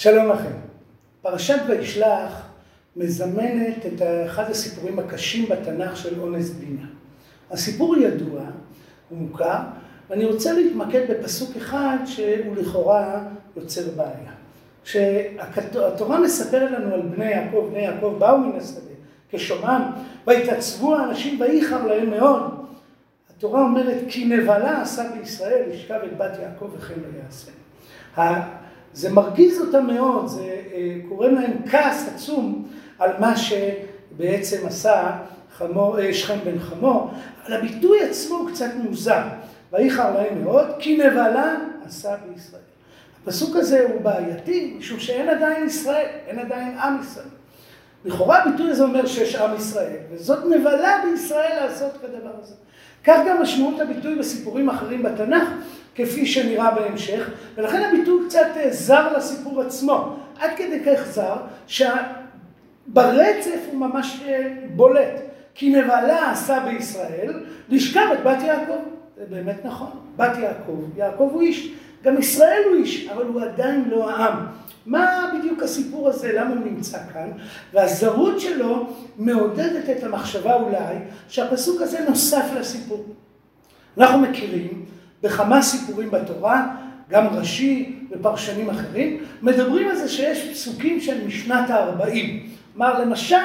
שלום 0.00 0.28
לכם. 0.28 0.52
פרשת 1.22 1.58
וישלח 1.68 2.48
מזמנת 2.96 3.86
את 3.86 4.02
אחד 4.26 4.50
הסיפורים 4.50 4.98
הקשים 4.98 5.48
בתנ"ך 5.48 5.96
של 5.96 6.20
אונס 6.20 6.50
בינה. 6.50 6.86
הסיפור 7.50 7.96
ידוע, 7.96 8.40
הוא 9.08 9.18
מוכר, 9.18 9.58
ואני 10.10 10.24
רוצה 10.24 10.52
להתמקד 10.52 11.10
בפסוק 11.10 11.56
אחד 11.56 11.96
שהוא 12.06 12.56
לכאורה 12.56 13.24
יוצר 13.56 13.82
בעיה. 13.96 14.32
כשהתורה 14.84 16.20
מספרת 16.20 16.70
לנו 16.70 16.94
על 16.94 17.02
בני 17.02 17.30
יעקב, 17.30 17.68
בני 17.70 17.82
יעקב 17.82 18.16
באו 18.18 18.38
מן 18.38 18.56
השדה 18.56 18.80
כשומעם, 19.30 19.82
והתעצבו 20.26 20.96
האנשים 20.96 21.40
וייחר 21.40 21.86
להם 21.86 22.10
מאוד. 22.10 22.64
התורה 23.30 23.62
אומרת 23.62 23.98
כי 24.08 24.24
נבלה 24.24 24.82
עשה 24.82 25.10
בישראל, 25.18 25.62
ישכב 25.70 26.00
את 26.04 26.18
בת 26.18 26.38
יעקב 26.42 26.70
וכן 26.76 26.94
לא 26.96 27.22
יעשה. 27.24 27.50
זה 28.94 29.12
מרגיז 29.12 29.60
אותם 29.60 29.86
מאוד, 29.86 30.26
זה 30.26 30.60
אה, 30.74 30.96
קורא 31.08 31.28
להם 31.28 31.52
כעס 31.70 32.08
עצום 32.14 32.68
על 32.98 33.10
מה 33.18 33.34
שבעצם 33.36 34.66
עשה 34.66 35.10
חמו, 35.58 35.98
אה, 35.98 36.14
שכם 36.14 36.38
בן 36.44 36.58
חמור, 36.58 37.10
אבל 37.46 37.54
הביטוי 37.54 38.02
עצמו 38.02 38.36
הוא 38.36 38.50
קצת 38.50 38.70
מוזר. 38.84 39.22
ויחר 39.72 40.14
להם 40.14 40.44
מאוד, 40.44 40.66
כי 40.78 40.96
נבלה 40.96 41.56
עשה 41.86 42.16
בישראל. 42.16 42.62
הפסוק 43.22 43.56
הזה 43.56 43.86
הוא 43.92 44.00
בעייתי, 44.00 44.74
משום 44.78 45.00
שאין 45.00 45.28
עדיין 45.28 45.66
ישראל, 45.66 46.06
אין 46.26 46.38
עדיין 46.38 46.78
עם 46.78 47.00
ישראל. 47.00 47.26
לכאורה 48.04 48.42
הביטוי 48.42 48.70
הזה 48.70 48.82
אומר 48.82 49.06
שיש 49.06 49.34
עם 49.34 49.56
ישראל, 49.56 49.96
וזאת 50.12 50.44
נבלה 50.44 51.00
בישראל 51.04 51.64
לעשות 51.64 51.92
כדבר 52.02 52.32
הזה. 52.42 52.54
כך 53.04 53.18
גם 53.28 53.42
משמעות 53.42 53.80
הביטוי 53.80 54.14
בסיפורים 54.14 54.68
אחרים 54.70 55.02
בתנ"ך, 55.02 55.48
כפי 56.04 56.26
שנראה 56.26 56.70
בהמשך, 56.70 57.30
ולכן 57.54 57.82
הביטוי 57.82 58.26
קצת 58.28 58.46
אה, 58.56 58.70
זר 58.70 59.16
לסיפור 59.16 59.60
עצמו, 59.60 60.16
עד 60.40 60.50
כדי 60.56 60.80
כך 60.86 61.06
זר, 61.06 61.36
שברצף 61.66 63.60
הוא 63.70 63.80
ממש 63.80 64.20
אה, 64.28 64.54
בולט. 64.76 65.30
כי 65.54 65.70
נבלה 65.70 66.30
עשה 66.30 66.60
בישראל, 66.60 67.32
לשכב 67.68 68.06
את 68.12 68.22
בת 68.24 68.42
יעקב. 68.42 68.78
זה 69.16 69.24
באמת 69.30 69.64
נכון, 69.64 69.90
בת 70.16 70.38
יעקב, 70.38 70.96
יעקב 70.96 71.30
הוא 71.32 71.42
איש, 71.42 71.72
גם 72.02 72.18
ישראל 72.18 72.62
הוא 72.68 72.76
איש, 72.76 73.08
אבל 73.08 73.26
הוא 73.26 73.40
עדיין 73.40 73.84
לא 73.90 74.10
העם. 74.10 74.46
מה 74.86 75.32
בדיוק 75.38 75.62
הסיפור 75.62 76.08
הזה, 76.08 76.32
למה 76.32 76.50
הוא 76.50 76.64
נמצא 76.64 76.98
כאן? 77.12 77.30
והזרות 77.72 78.40
שלו 78.40 78.86
מעודדת 79.18 79.90
את 79.90 80.04
המחשבה 80.04 80.54
אולי 80.54 80.96
שהפסוק 81.28 81.82
הזה 81.82 82.04
נוסף 82.08 82.44
לסיפור. 82.58 83.04
אנחנו 83.98 84.18
מכירים 84.18 84.84
בכמה 85.22 85.62
סיפורים 85.62 86.10
בתורה, 86.10 86.66
גם 87.10 87.26
רש"י 87.26 87.96
ופרשנים 88.10 88.70
אחרים, 88.70 89.24
מדברים 89.42 89.88
על 89.88 89.96
זה 89.96 90.08
שיש 90.08 90.48
פסוקים 90.52 91.00
של 91.00 91.26
משנת 91.26 91.70
הארבעים. 91.70 92.50
כלומר, 92.72 93.00
למשל, 93.00 93.36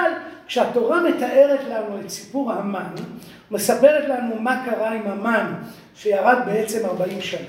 כשהתורה 0.48 1.02
מתארת 1.04 1.60
לנו 1.70 2.00
את 2.00 2.10
סיפור 2.10 2.52
המן, 2.52 2.96
מספרת 3.52 4.10
לנו 4.10 4.36
מה 4.40 4.66
קרה 4.66 4.92
עם 4.92 5.08
המן 5.08 5.54
שירד 5.96 6.38
בעצם 6.46 6.86
ארבעים 6.86 7.22
שנה, 7.22 7.48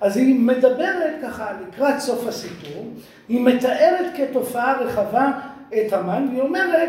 אז 0.00 0.16
היא 0.16 0.40
מדברת 0.40 1.12
ככה 1.22 1.46
לקראת 1.68 1.98
סוף 1.98 2.26
הסיפור, 2.26 2.92
היא 3.28 3.40
מתארת 3.40 4.06
כתופעה 4.16 4.80
רחבה 4.80 5.30
את 5.74 5.92
המן, 5.92 6.26
והיא 6.30 6.40
אומרת, 6.40 6.88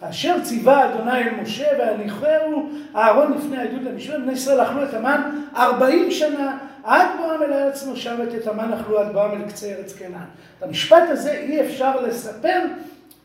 אשר 0.00 0.36
ציווה 0.42 0.94
אדוני 0.94 1.18
אל 1.18 1.34
משה 1.42 1.66
והניחהו 1.78 2.70
אהרון 2.96 3.32
לפני 3.32 3.56
העדות 3.56 3.80
למשמרת, 3.82 4.20
בני 4.20 4.32
ישראל 4.32 4.62
אכלו 4.62 4.84
את 4.84 4.94
המן 4.94 5.20
ארבעים 5.56 6.10
שנה, 6.10 6.58
עד 6.84 7.06
בואם 7.18 7.42
אל 7.42 7.52
ארץ 7.52 7.86
מושבת 7.86 8.34
את 8.34 8.46
המן 8.46 8.72
אכלו 8.72 8.98
עד 8.98 9.12
בואם 9.12 9.30
אל 9.30 9.48
קצה 9.48 9.66
ארץ 9.66 9.92
קנען. 9.92 10.26
את 10.58 10.62
המשפט 10.62 11.02
הזה 11.08 11.32
אי 11.32 11.60
אפשר 11.60 12.00
לספר 12.00 12.60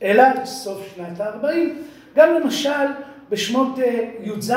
אלא 0.01 0.23
סוף 0.45 0.93
שנת 0.95 1.19
הארבעים. 1.19 1.83
גם 2.15 2.33
למשל 2.33 2.87
בשמות 3.29 3.79
אה, 3.79 4.09
י"ז, 4.23 4.53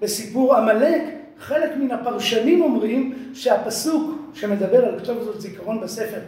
בסיפור 0.00 0.54
עמלק, 0.54 1.02
חלק 1.38 1.70
מן 1.76 1.90
הפרשנים 1.90 2.62
אומרים 2.62 3.14
שהפסוק 3.34 4.18
שמדבר 4.34 4.84
על 4.84 4.98
כתוב 5.00 5.22
זאת 5.22 5.40
זיכרון 5.40 5.80
בספר 5.80 6.18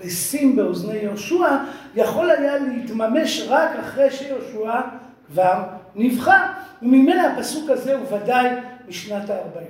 ושים 0.00 0.56
באוזני 0.56 0.96
יהושע, 0.96 1.56
יכול 1.94 2.30
היה 2.30 2.58
להתממש 2.58 3.46
רק 3.48 3.70
אחרי 3.80 4.10
שיהושע 4.10 4.80
כבר 5.26 5.62
נבחר. 5.94 6.42
וממילא 6.82 7.22
הפסוק 7.22 7.70
הזה 7.70 7.96
הוא 7.96 8.06
ודאי 8.12 8.48
משנת 8.88 9.30
הארבעים. 9.30 9.68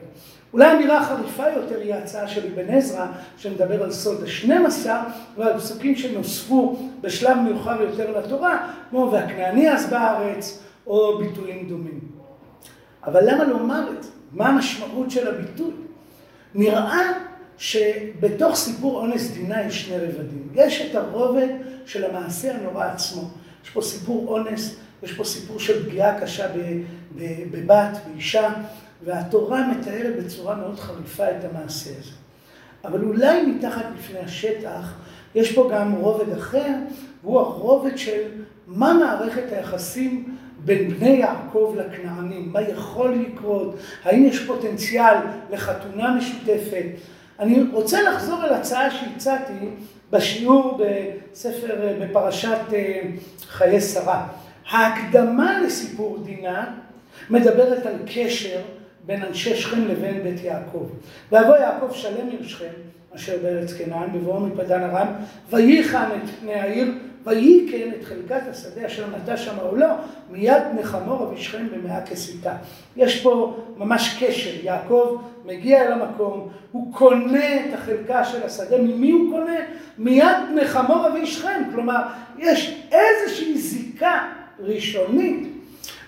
אולי 0.52 0.72
אמירה 0.72 1.04
חריפה 1.04 1.48
יותר 1.48 1.80
היא 1.80 1.94
ההצעה 1.94 2.28
של 2.28 2.52
אבן 2.52 2.74
עזרא, 2.74 3.06
שמדבר 3.36 3.82
על 3.84 3.92
סוד 3.92 4.22
השנים 4.22 4.66
עשר, 4.66 4.96
ועל 5.36 5.58
פסוקים 5.58 5.96
שנוספו 5.96 6.76
בשלב 7.00 7.36
מאוחר 7.36 7.82
יותר 7.82 8.18
לתורה, 8.18 8.68
כמו 8.90 9.10
והכנעני 9.12 9.70
אז 9.70 9.90
בארץ, 9.90 10.62
או 10.86 11.18
ביטויים 11.18 11.68
דומים. 11.68 12.00
אבל 13.06 13.30
למה 13.30 13.44
לומר 13.44 13.90
את 13.98 14.02
זה? 14.02 14.10
מה 14.32 14.48
המשמעות 14.48 15.10
של 15.10 15.28
הביטוי? 15.28 15.70
נראה 16.54 17.12
שבתוך 17.58 18.56
סיפור 18.56 19.00
אונס 19.00 19.30
דינה 19.30 19.62
יש 19.62 19.82
שני 19.82 19.96
רבדים. 19.96 20.48
יש 20.54 20.80
את 20.80 20.94
הרובד 20.94 21.48
של 21.86 22.04
המעשה 22.04 22.54
הנורא 22.54 22.84
עצמו. 22.84 23.22
יש 23.64 23.70
פה 23.70 23.82
סיפור 23.82 24.28
אונס, 24.28 24.76
יש 25.02 25.12
פה 25.12 25.24
סיפור 25.24 25.60
של 25.60 25.88
פגיעה 25.88 26.20
קשה 26.20 26.46
בבת, 27.50 27.98
באישה, 28.06 28.52
והתורה 29.04 29.66
מתארת 29.68 30.24
בצורה 30.24 30.56
מאוד 30.56 30.78
חריפה 30.78 31.30
את 31.30 31.44
המעשה 31.44 31.90
הזה. 31.90 32.10
אבל 32.84 33.04
אולי 33.04 33.46
מתחת 33.46 33.84
לפני 33.98 34.18
השטח 34.18 34.94
יש 35.34 35.52
פה 35.52 35.70
גם 35.72 35.92
רובד 35.92 36.32
אחר, 36.32 36.74
והוא 37.22 37.40
הרובד 37.40 37.98
של 37.98 38.22
מה 38.66 38.92
מערכת 38.92 39.52
היחסים 39.52 40.36
בין 40.64 40.90
בני 40.90 41.08
יעקב 41.08 41.74
לכנענים, 41.78 42.52
מה 42.52 42.60
יכול 42.60 43.14
לקרות, 43.14 43.76
האם 44.04 44.24
יש 44.24 44.46
פוטנציאל 44.46 45.16
לחתונה 45.50 46.14
משותפת. 46.14 46.86
אני 47.38 47.62
רוצה 47.72 48.02
לחזור 48.02 48.44
אל 48.44 48.54
הצעה 48.54 48.90
שהצעתי 48.90 49.52
בשיעור 50.10 50.80
בספר, 50.80 51.76
בפרשת 52.00 52.58
אה, 52.72 53.00
חיי 53.48 53.80
שרה. 53.80 54.26
ההקדמה 54.70 55.60
לסיפור 55.60 56.18
דינה 56.24 56.74
מדברת 57.30 57.86
על 57.86 57.94
קשר 58.14 58.60
בין 59.06 59.22
אנשי 59.22 59.56
שכם 59.56 59.88
לבין 59.88 60.22
בית 60.22 60.44
יעקב. 60.44 60.88
ויבוא 61.32 61.56
יעקב 61.56 61.92
שלם 61.92 62.28
עם 62.38 62.44
שכם, 62.44 62.72
אשר 63.16 63.38
בארץ 63.42 63.72
כנען, 63.72 64.12
בבואו 64.12 64.40
מפדן 64.40 64.82
ארם, 64.82 65.06
וייחן 65.50 66.08
את 66.16 66.30
פני 66.40 66.54
העיר, 66.54 66.92
וייכן 67.28 67.90
את 68.00 68.04
חלקת 68.04 68.42
השדה 68.50 68.86
אשר 68.86 69.04
נטע 69.16 69.36
שם 69.36 69.56
עולו, 69.62 69.86
מיד 70.30 70.62
נחמור 70.80 71.24
אבי 71.24 71.42
שכם 71.42 71.66
במאה 71.74 72.06
כסיתה. 72.06 72.52
יש 72.96 73.22
פה 73.22 73.56
ממש 73.76 74.16
קשר, 74.20 74.50
יעקב 74.62 75.22
מגיע 75.44 75.86
אל 75.86 75.92
המקום, 75.92 76.48
הוא 76.72 76.94
קונה 76.94 77.56
את 77.56 77.74
החלקה 77.74 78.24
של 78.24 78.42
השדה, 78.42 78.78
ממי 78.78 79.10
הוא 79.10 79.32
קונה? 79.32 79.56
מיד 79.98 80.36
נחמור 80.54 81.06
אבי 81.08 81.26
שכם, 81.26 81.62
כלומר, 81.74 82.02
יש 82.38 82.82
איזושהי 82.92 83.58
זיקה 83.58 84.28
ראשונית 84.58 85.48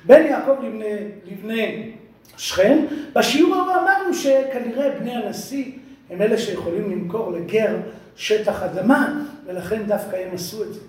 בין 0.05 0.27
יעקב 0.27 0.55
לבני, 0.63 0.97
לבני 1.27 1.93
שכם. 2.37 2.79
בשיעור 3.15 3.55
ההוא 3.55 3.73
אמרנו 3.73 4.15
שכנראה 4.15 4.91
בני 5.01 5.15
הנשיא 5.15 5.73
הם 6.11 6.23
אלה 6.23 6.39
שיכולים 6.39 6.91
למכור 6.91 7.33
לגר 7.33 7.77
שטח 8.17 8.63
אדמה, 8.63 9.23
ולכן 9.47 9.83
דווקא 9.87 10.17
הם 10.17 10.35
עשו 10.35 10.63
את 10.63 10.75
זה. 10.75 10.81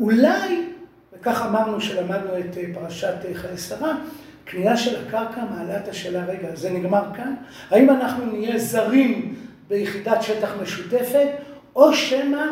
אולי, 0.00 0.62
וכך 1.12 1.42
אמרנו 1.46 1.80
שלמדנו 1.80 2.38
את 2.38 2.56
אה, 2.56 2.64
פרשת 2.74 3.14
אה, 3.28 3.34
חיי 3.34 3.58
שרה, 3.58 3.94
קנייה 4.44 4.76
של 4.76 5.06
הקרקע 5.06 5.44
מעלה 5.50 5.76
את 5.76 5.88
השאלה, 5.88 6.24
רגע, 6.24 6.48
זה 6.54 6.70
נגמר 6.70 7.02
כאן? 7.16 7.34
האם 7.70 7.90
אנחנו 7.90 8.26
נהיה 8.26 8.58
זרים 8.58 9.34
ביחידת 9.68 10.22
שטח 10.22 10.54
משותפת, 10.62 11.28
או 11.76 11.94
שמא 11.94 12.44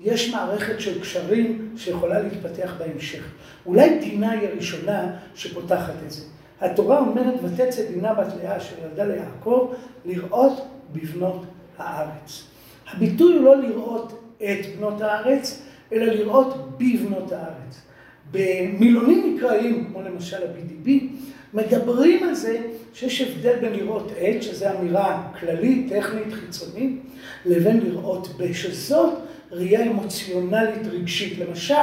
יש 0.00 0.34
מערכת 0.34 0.80
של 0.80 1.00
קשרים 1.00 1.68
שיכולה 1.76 2.22
להתפתח 2.22 2.74
בהמשך. 2.78 3.22
אולי 3.66 3.98
דינה 3.98 4.30
היא 4.30 4.48
הראשונה 4.48 5.10
שפותחת 5.34 5.94
את 6.06 6.10
זה. 6.10 6.22
התורה 6.60 6.98
אומרת, 6.98 7.34
ותצא 7.42 7.82
דינה 7.90 8.14
בת 8.14 8.32
לאה 8.42 8.56
אשר 8.56 8.76
ילדה 8.84 9.04
ליעקב, 9.04 9.74
לראות 10.04 10.66
בבנות 10.92 11.42
הארץ. 11.78 12.44
הביטוי 12.92 13.36
הוא 13.36 13.44
לא 13.44 13.56
לראות 13.56 14.34
את 14.36 14.76
בנות 14.76 15.00
הארץ, 15.00 15.62
אלא 15.92 16.04
לראות 16.04 16.78
בבנות 16.78 17.32
הארץ. 17.32 17.82
במילונים 18.30 19.34
מקראיים, 19.34 19.84
כמו 19.84 20.02
למשל 20.02 20.36
ה-BDB, 20.36 20.90
מדברים 21.54 22.28
על 22.28 22.34
זה 22.34 22.58
שיש 22.94 23.20
הבדל 23.20 23.56
בין 23.60 23.72
לראות 23.72 24.12
את, 24.12 24.42
שזו 24.42 24.66
אמירה 24.78 25.22
כללית, 25.40 25.92
טכנית, 25.92 26.32
חיצונית, 26.32 27.02
לבין 27.46 27.80
לראות 27.80 28.28
ב, 28.38 28.52
שזאת 28.52 29.12
ראייה 29.52 29.82
אמוציונלית 29.82 30.86
רגשית. 30.90 31.38
למשל, 31.38 31.74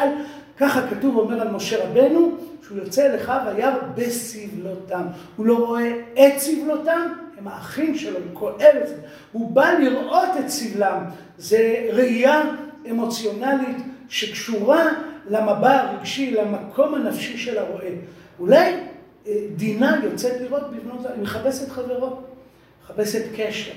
ככה 0.57 0.87
כתוב 0.87 1.17
אומר 1.17 1.41
על 1.41 1.51
משה 1.51 1.87
רבנו, 1.87 2.37
שהוא 2.61 2.77
יוצא 2.77 3.05
אל 3.05 3.15
אחיו 3.15 3.41
היער 3.55 3.79
בסבלותם. 3.95 5.03
הוא 5.35 5.45
לא 5.45 5.57
רואה 5.57 5.93
את 6.13 6.39
סבלותם, 6.39 7.07
הם 7.37 7.47
האחים 7.47 7.95
שלו, 7.95 8.17
הוא 8.17 8.33
כואב 8.33 8.75
את 8.83 8.87
זה. 8.87 8.95
הוא 9.31 9.51
בא 9.51 9.71
לראות 9.71 10.29
את 10.39 10.49
סבלם. 10.49 11.03
זה 11.37 11.89
ראייה 11.93 12.43
אמוציונלית 12.89 13.77
שקשורה 14.09 14.85
למבע 15.29 15.81
הרגשי, 15.81 16.31
למקום 16.31 16.95
הנפשי 16.95 17.37
של 17.37 17.57
הרועה. 17.57 17.87
אולי 18.39 18.73
דינה 19.55 19.99
יוצאת 20.03 20.41
לראות 20.41 20.71
בבנות, 20.71 21.05
היא 21.05 21.23
מחפשת 21.23 21.69
חברו, 21.69 22.19
מחפשת 22.83 23.23
קשר. 23.35 23.71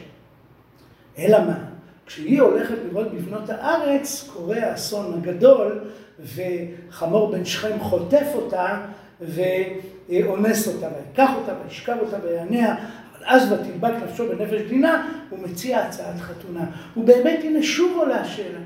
אלא 1.19 1.39
מה? 1.45 1.59
כשהיא 2.07 2.41
הולכת 2.41 2.75
לראות 2.91 3.15
בבנות 3.15 3.51
הארץ, 3.51 4.31
קורה 4.33 4.57
האסון 4.57 5.15
הגדול, 5.15 5.81
וחמור 6.21 7.33
בן 7.33 7.45
שכם 7.45 7.81
חוטף 7.81 8.27
אותה 8.35 8.81
ואונס 9.21 10.69
אותה, 10.69 10.89
ויקח 10.89 11.31
אותה 11.37 11.53
וישכב 11.65 11.97
אותה 12.01 12.17
ויענע, 12.23 12.73
אבל 12.73 13.25
אז 13.27 13.53
ותדבק 13.53 13.93
נפשו 14.05 14.29
בנפש 14.29 14.61
דינה, 14.69 15.09
הוא 15.31 15.39
מציע 15.39 15.79
הצעת 15.79 16.21
חתונה. 16.21 16.65
ובאמת 16.97 17.41
הנה 17.43 17.63
שוב 17.63 17.99
עולה 17.99 18.21
השאלה, 18.21 18.59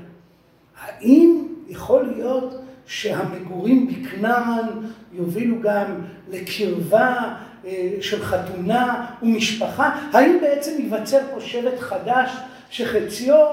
האם 0.81 1.47
יכול 1.69 2.13
להיות 2.15 2.61
שהמגורים 2.85 3.87
בכנען 3.87 4.65
יובילו 5.13 5.55
גם 5.61 5.85
לקרבה 6.31 7.33
של 8.01 8.23
חתונה 8.23 9.05
ומשפחה? 9.21 9.99
האם 10.13 10.37
בעצם 10.41 10.71
ייווצר 10.79 11.19
פה 11.33 11.41
שבט 11.41 11.79
חדש 11.79 12.31
שחציו 12.69 13.45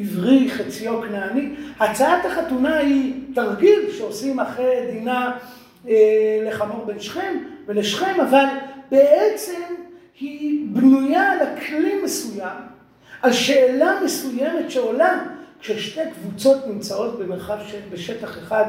עברי, 0.00 0.50
חציו 0.50 1.02
כנעני? 1.02 1.54
הצעת 1.80 2.24
החתונה 2.24 2.76
היא 2.76 3.14
תרגיל 3.34 3.80
שעושים 3.98 4.40
אחרי 4.40 4.74
דינה 4.92 5.32
לחמור 6.46 6.84
בן 6.84 7.00
שכם 7.00 7.36
ולשכם, 7.66 8.20
אבל 8.20 8.44
בעצם 8.90 9.60
היא 10.20 10.66
בנויה 10.72 11.32
על 11.32 11.38
הכלי 11.40 12.02
מסוים, 12.04 12.56
על 13.22 13.32
שאלה 13.32 13.92
מסוימת 14.04 14.70
שעולה 14.70 15.18
כששתי 15.60 16.00
קבוצות 16.14 16.66
נמצאות 16.66 17.18
במרחב, 17.18 17.58
בשטח 17.92 18.38
אחד, 18.38 18.64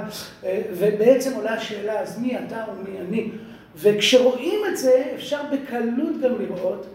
ובעצם 0.71 1.33
עולה 1.35 1.53
השאלה, 1.53 1.99
אז 1.99 2.19
מי 2.19 2.37
אתה 2.37 2.65
ומי 2.77 2.99
אני? 2.99 3.31
וכשרואים 3.75 4.59
את 4.71 4.77
זה, 4.77 5.03
אפשר 5.15 5.41
בקלות 5.51 6.21
גם 6.21 6.31
לראות 6.39 6.87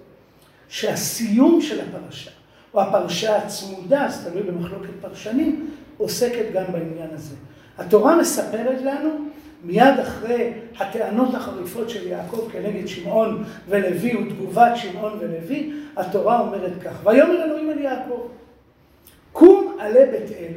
שהסיום 0.68 1.60
של 1.60 1.80
הפרשה, 1.80 2.30
או 2.74 2.80
הפרשה 2.80 3.36
הצמודה, 3.36 4.06
זה 4.08 4.30
תלוי 4.30 4.42
במחלוקת 4.42 4.90
פרשנים, 5.00 5.70
עוסקת 5.96 6.52
גם 6.52 6.64
בעניין 6.72 7.10
הזה. 7.12 7.34
התורה 7.78 8.16
מספרת 8.16 8.82
לנו, 8.82 9.10
מיד 9.64 9.98
אחרי 10.02 10.52
הטענות 10.78 11.34
החריפות 11.34 11.90
של 11.90 12.06
יעקב 12.06 12.48
כנגד 12.52 12.86
שמעון 12.86 13.44
ולוי 13.68 14.16
ותגובת 14.16 14.76
שמעון 14.76 15.18
ולוי, 15.20 15.72
התורה 15.96 16.40
אומרת 16.40 16.72
כך, 16.84 16.92
ויאמר 17.04 17.44
אלוהים 17.44 17.70
אל 17.70 17.78
יעקב, 17.78 18.20
קום 19.34 19.76
עלה 19.80 20.06
בית 20.10 20.30
אל 20.38 20.52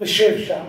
ושב 0.00 0.38
שם, 0.38 0.64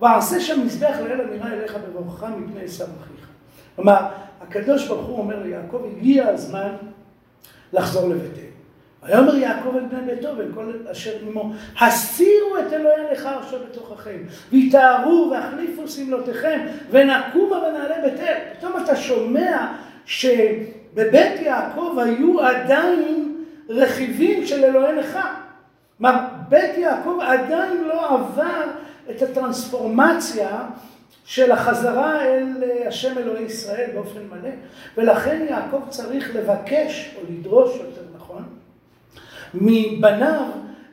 ועשה 0.00 0.40
שם 0.40 0.64
מזבח 0.64 0.96
לאל 1.04 1.20
הנראה 1.20 1.52
אליך 1.52 1.76
בברכך 1.76 2.26
מפני 2.38 2.64
עשיו 2.64 2.86
אחיך. 2.86 3.28
כלומר, 3.76 4.06
הקדוש 4.40 4.88
ברוך 4.88 5.06
הוא 5.06 5.18
אומר 5.18 5.42
ליעקב, 5.42 5.82
הגיע 5.96 6.28
הזמן 6.28 6.72
לחזור 7.72 8.08
לבית 8.08 8.38
אל. 8.38 8.48
ויאמר 9.02 9.36
יעקב 9.36 9.76
אל 9.76 9.84
בני 9.84 10.14
ביתו 10.14 10.28
ואל 10.36 10.52
כל 10.54 10.72
אשר 10.92 11.12
עמו, 11.26 11.52
הסירו 11.80 12.58
את 12.58 12.72
אלוהי 12.72 13.06
הנכר 13.08 13.40
אשר 13.40 13.58
בתוככם, 13.70 14.18
ויטהרו 14.52 15.30
והחליפו 15.32 15.88
שמלותיכם, 15.88 16.66
ונקומה 16.90 17.56
ונעלה 17.56 17.96
בית 18.02 18.20
אל. 18.20 18.38
פתאום 18.58 18.72
אתה 18.84 18.96
שומע 18.96 19.66
שבבית 20.06 21.40
יעקב 21.40 21.96
היו 22.04 22.40
עדיין 22.40 23.44
רכיבים 23.68 24.46
של 24.46 24.64
אלוהי 24.64 24.98
נכר. 25.00 25.47
כלומר, 25.98 26.18
בית 26.48 26.78
יעקב 26.78 27.18
עדיין 27.22 27.84
לא 27.84 28.14
עבר 28.14 28.64
את 29.10 29.22
הטרנספורמציה 29.22 30.60
של 31.24 31.52
החזרה 31.52 32.24
אל 32.24 32.64
השם 32.88 33.18
אלוהי 33.18 33.44
ישראל 33.44 33.90
באופן 33.94 34.20
מלא, 34.30 34.50
ולכן 34.96 35.46
יעקב 35.50 35.80
צריך 35.88 36.34
לבקש, 36.36 37.16
או 37.16 37.22
לדרוש 37.30 37.76
יותר 37.76 38.02
נכון, 38.16 38.44
מבניו 39.54 40.42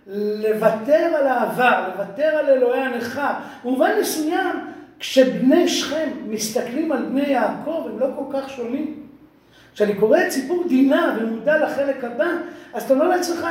לוותר 0.07 1.11
על 1.17 1.27
העבר, 1.27 1.89
לוותר 1.93 2.37
על 2.37 2.49
אלוהי 2.49 2.81
הנכר. 2.81 3.33
במובן 3.63 3.91
מסוים, 4.01 4.67
כשבני 4.99 5.67
שכם 5.67 6.09
מסתכלים 6.27 6.91
על 6.91 7.05
בני 7.05 7.29
יעקב, 7.29 7.87
הם 7.89 7.99
לא 7.99 8.07
כל 8.15 8.37
כך 8.37 8.49
שונים. 8.49 9.04
כשאני 9.75 9.95
קורא 9.95 10.19
את 10.27 10.31
סיפור 10.31 10.65
דינה 10.67 11.17
ומודע 11.19 11.65
לחלק 11.65 12.03
הבא, 12.03 12.27
אז 12.73 12.83
אתה 12.83 12.93
אומר 12.93 13.07
לעצמך, 13.07 13.47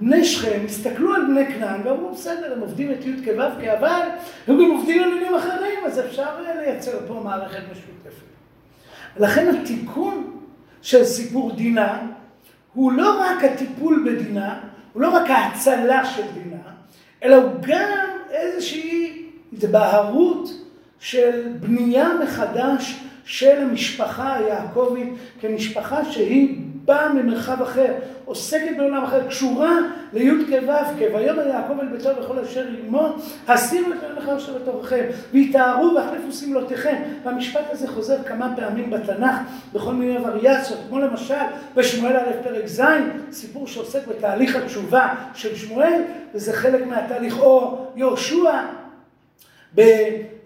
בני 0.00 0.24
שכם 0.24 0.60
הסתכלו 0.64 1.14
על 1.14 1.24
בני 1.24 1.46
כנען 1.46 1.80
ואמרו, 1.84 2.12
בסדר, 2.12 2.52
הם 2.52 2.60
עובדים 2.60 2.90
את 2.90 3.06
י' 3.06 3.24
כו' 3.24 3.72
אבל 3.78 4.00
הם 4.48 4.56
גם 4.56 4.70
עובדים 4.70 5.02
על 5.02 5.08
עניינים 5.08 5.34
אחרים, 5.34 5.78
אז 5.86 6.00
אפשר 6.00 6.26
לייצר 6.60 6.98
פה 7.08 7.20
מערכת 7.24 7.62
משותפת. 7.72 8.22
לכן 9.18 9.54
התיקון 9.54 10.40
של 10.82 11.04
סיפור 11.04 11.52
דינה 11.56 11.98
הוא 12.74 12.92
לא 12.92 13.20
רק 13.20 13.44
הטיפול 13.44 14.04
בדינה, 14.06 14.60
הוא 14.92 15.02
לא 15.02 15.08
רק 15.08 15.30
ההצלה 15.30 16.04
של 16.04 16.22
דינה, 16.34 16.62
אלא 17.22 17.36
הוא 17.36 17.52
גם 17.60 17.98
איזושהי 18.30 19.26
התבהרות 19.52 20.50
של 21.00 21.52
בנייה 21.60 22.08
מחדש 22.22 23.00
של 23.28 23.60
המשפחה 23.62 24.34
היעקבית 24.34 25.08
כמשפחה 25.40 26.04
שהיא 26.04 26.58
באה 26.84 27.12
ממרחב 27.12 27.62
אחר, 27.62 27.92
עוסקת 28.24 28.76
בעולם 28.76 29.04
אחר, 29.04 29.28
קשורה 29.28 29.78
לי' 30.12 30.30
כו' 30.30 30.66
כויאמר 31.12 31.46
יעקב 31.46 31.80
אל 31.80 31.86
ביתו 31.86 32.10
וכל 32.22 32.38
אשר 32.38 32.66
עמו, 32.84 33.08
הסירו 33.48 33.92
את 33.92 33.98
הנכר 34.10 34.36
אשר 34.36 34.58
בתוככם, 34.58 35.04
ויטהרו 35.32 35.94
והחליפו 35.94 36.32
שמלותיכם. 36.32 36.96
והמשפט 37.24 37.64
הזה 37.70 37.88
חוזר 37.88 38.22
כמה 38.22 38.56
פעמים 38.56 38.90
בתנ"ך, 38.90 39.36
בכל 39.72 39.92
מיני 39.92 40.18
וריאציות, 40.18 40.78
כמו 40.88 40.98
למשל 40.98 41.34
בשמואל 41.74 42.16
א' 42.16 42.42
פרק 42.42 42.66
ז', 42.66 42.82
סיפור 43.32 43.66
שעוסק 43.66 44.06
בתהליך 44.06 44.56
התשובה 44.56 45.14
של 45.34 45.56
שמואל, 45.56 46.02
וזה 46.34 46.52
חלק 46.52 46.86
מהתהליך, 46.86 47.38
או 47.38 47.86
יהושע, 47.96 48.50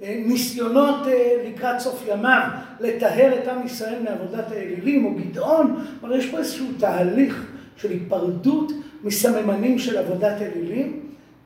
בניסיונות 0.02 1.06
לקראת 1.46 1.81
סוף 1.81 2.04
ימיו 2.08 2.43
לטהר 2.81 3.38
את 3.38 3.49
עם 3.49 3.66
ישראל 3.66 4.02
מעבודת 4.02 4.50
האלילים, 4.50 5.04
או 5.04 5.14
גדעון, 5.14 5.84
אבל 6.00 6.19
יש 6.19 6.31
פה 6.31 6.38
איזשהו 6.38 6.66
תהליך 6.78 7.46
של 7.76 7.90
היפרדות 7.90 8.72
מסממנים 9.04 9.78
של 9.78 9.99
עבודת 9.99 10.43
אלילים, 10.43 11.00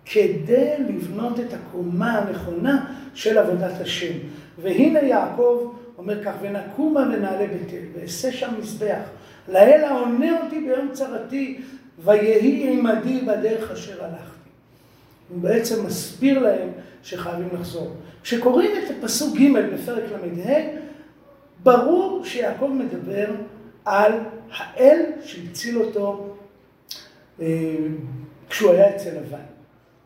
כדי 0.04 0.72
לבנות 0.88 1.40
את 1.40 1.52
הקומה 1.52 2.18
הנכונה 2.18 2.84
של 3.14 3.38
עבודת 3.38 3.80
השם. 3.80 4.12
והנה 4.62 4.98
יעקב 4.98 5.72
אומר 5.98 6.24
כך, 6.24 6.32
ונקומה 6.40 7.00
ונעלה 7.00 7.46
בית 7.46 7.72
אל, 7.72 7.84
ואעשה 7.94 8.32
שם 8.32 8.48
מזבח, 8.58 9.02
לאל 9.48 9.84
העונה 9.84 10.42
אותי 10.42 10.60
ביום 10.60 10.88
צרתי, 10.92 11.60
ויהי 12.04 12.78
עמדי 12.78 13.20
בדרך 13.20 13.70
אשר 13.70 14.04
הלכתי. 14.04 14.35
הוא 15.28 15.40
בעצם 15.40 15.86
מסביר 15.86 16.38
להם 16.38 16.68
שחייבים 17.02 17.48
לחזור. 17.52 17.92
כשקוראים 18.22 18.70
את 18.84 18.90
הפסוק 18.90 19.36
ג' 19.36 19.74
בפרק 19.74 20.04
ל"ה, 20.12 20.60
ברור 21.62 22.24
שיעקב 22.24 22.70
מדבר 22.74 23.26
על 23.84 24.12
האל 24.56 25.02
שהציל 25.24 25.78
אותו 25.78 26.36
אה, 27.40 27.46
כשהוא 28.48 28.70
היה 28.70 28.96
אצל 28.96 29.10
לבן. 29.10 29.38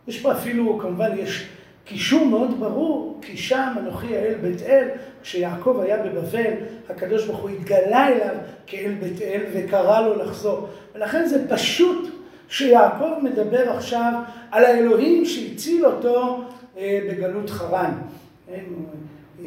יש 0.09 0.21
פה 0.21 0.33
אפילו, 0.33 0.79
כמובן, 0.79 1.11
יש 1.19 1.49
קישור 1.85 2.27
מאוד 2.27 2.61
ברור, 2.61 3.19
כי 3.23 3.37
שם 3.37 3.73
אנוכי 3.79 4.17
האל 4.17 4.35
בית 4.35 4.63
אל, 4.63 4.89
כשיעקב 5.23 5.81
היה 5.83 6.03
בבבל, 6.03 6.53
הקדוש 6.89 7.27
ברוך 7.27 7.41
הוא 7.41 7.51
התגלה 7.51 8.09
אליו 8.09 8.35
כאל 8.67 8.95
בית 9.01 9.23
אל 9.23 9.43
וקרא 9.53 10.01
לו 10.01 10.23
לחזור. 10.23 10.69
ולכן 10.95 11.27
זה 11.27 11.49
פשוט 11.49 12.20
שיעקב 12.51 13.19
מדבר 13.23 13.71
עכשיו 13.71 14.23
על 14.51 14.65
האלוהים 14.65 15.25
שהציל 15.25 15.87
אותו 15.87 16.45
בגלות 16.77 17.51
חרן. 17.51 17.93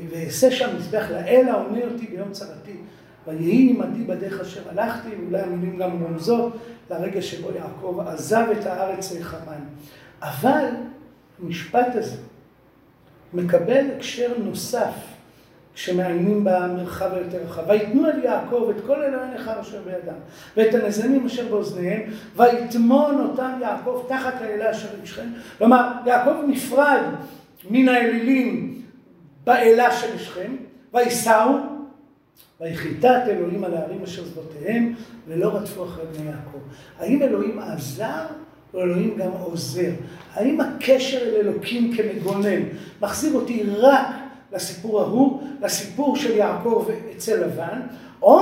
ואעשה 0.10 0.52
שם 0.52 0.76
מזבח 0.78 1.06
לאל 1.12 1.48
העונה 1.50 1.80
אותי 1.86 2.08
ביום 2.08 2.32
צרתי. 2.32 2.76
ויהי 3.28 3.70
עמדי 3.70 4.04
בדרך 4.04 4.42
אשר 4.42 4.62
הלכתי, 4.70 5.10
ואולי 5.16 5.42
המילים 5.42 5.78
גם 5.78 6.04
רומזות 6.04 6.54
לרגע 6.92 7.22
שבו 7.22 7.50
יעקב 7.56 8.00
עזב 8.08 8.46
את 8.60 8.66
הארץ 8.66 9.12
לחרן. 9.12 9.62
אבל 10.22 10.66
המשפט 11.44 11.96
הזה 11.96 12.18
מקבל 13.34 13.86
הקשר 13.96 14.34
נוסף 14.38 14.94
כשמעיינים 15.76 16.44
במרחב 16.44 17.14
היותר 17.14 17.38
רחב. 17.46 17.62
ויתנו 17.68 18.10
אל 18.10 18.24
יעקב 18.24 18.72
את 18.78 18.84
כל 18.86 19.04
אלוהי 19.04 19.30
נכר 19.36 19.62
אשר 19.62 19.82
בידם, 19.86 20.18
ואת 20.58 20.74
הנזמים 20.74 21.26
אשר 21.26 21.48
באוזניהם, 21.50 22.02
ויטמון 22.36 23.20
אותם 23.30 23.52
יעקב 23.62 24.06
תחת 24.08 24.42
האלה 24.42 24.72
אשר 24.72 24.88
ישכם. 25.04 25.28
כלומר, 25.58 25.92
יעקב 26.06 26.34
נפרד 26.48 27.02
מן 27.70 27.90
האלילים 27.90 28.82
באלה 29.44 29.92
של 29.92 30.18
שכם, 30.18 30.56
ויסעו, 30.94 31.58
ויחיתת 32.62 33.22
אלוהים 33.28 33.64
על 33.64 33.74
הערים 33.74 34.04
אשר 34.04 34.24
שדותיהם, 34.26 34.94
ולא 35.28 35.56
רדפו 35.56 35.84
אחרי 35.84 36.06
בני 36.18 36.30
יעקב. 36.30 36.60
האם 37.00 37.22
אלוהים 37.22 37.60
עזר, 37.60 38.26
אלוהים 38.76 39.18
גם 39.18 39.32
עוזר. 39.32 39.92
האם 40.34 40.62
הקשר 40.62 41.18
אל 41.18 41.36
אלוקים 41.36 41.94
כמגונן 41.96 42.62
מחזיר 43.02 43.34
אותי 43.34 43.64
רק 43.78 44.08
לסיפור 44.54 45.02
ההוא, 45.02 45.42
לסיפור 45.62 46.16
של 46.16 46.32
יעקב 46.32 46.88
אצל 47.16 47.46
לבן, 47.46 47.82
או 48.22 48.40